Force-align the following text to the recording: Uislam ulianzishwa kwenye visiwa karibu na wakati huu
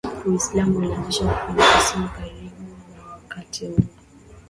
Uislam 0.25 0.75
ulianzishwa 0.75 1.33
kwenye 1.33 1.63
visiwa 1.75 2.07
karibu 2.09 2.61
na 2.97 3.05
wakati 3.11 3.65
huu 3.65 3.81